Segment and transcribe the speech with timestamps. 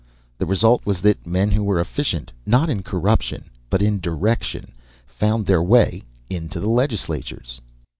[0.39, 4.71] The result was that men who were efficient, not in corruption, but in direction,
[5.05, 7.61] found their way into the legislatures.